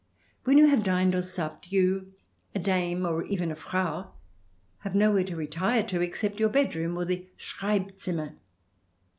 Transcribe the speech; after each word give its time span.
When 0.45 0.57
you 0.57 0.65
have 0.65 0.83
dined 0.83 1.13
or 1.13 1.21
supped, 1.21 1.71
you— 1.71 2.13
a 2.55 2.59
Dame, 2.59 3.05
or 3.05 3.23
even 3.25 3.51
a 3.51 3.55
Frau— 3.55 4.13
have 4.79 4.95
nowhere 4.95 5.23
to 5.25 5.35
retire 5.35 5.83
to 5.83 6.01
except 6.01 6.39
your 6.39 6.49
bedroom 6.49 6.97
or 6.97 7.05
the 7.05 7.27
Schreibzimmer. 7.37 8.33